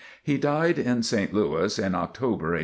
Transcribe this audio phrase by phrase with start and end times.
[0.23, 1.31] He died in St.
[1.31, 2.59] Louis, in October, 1866.